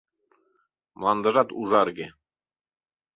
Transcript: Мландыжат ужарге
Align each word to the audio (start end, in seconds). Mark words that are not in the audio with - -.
Мландыжат 0.99 1.49
ужарге 1.61 2.07